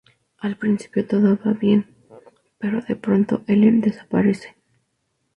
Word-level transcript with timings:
Al 0.39 0.57
principio 0.57 1.05
todo 1.07 1.37
va 1.45 1.53
bien, 1.53 1.93
pero 2.57 2.81
de 2.81 2.95
pronto 2.95 3.43
Ellen 3.45 3.81
desaparece. 3.81 4.55